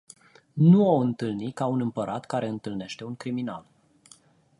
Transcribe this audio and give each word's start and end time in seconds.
Nu 0.53 0.87
o 0.87 1.03
intalni 1.07 1.51
ca 1.51 1.65
un 1.65 1.79
Imparat 1.87 2.25
care 2.25 2.47
intalneste 2.47 3.03
un 3.05 3.15
criminal. 3.15 3.65